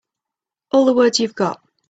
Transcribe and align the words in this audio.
All 0.71 0.85
the 0.85 0.95
words 0.95 1.19
you've 1.19 1.35
got. 1.35 1.61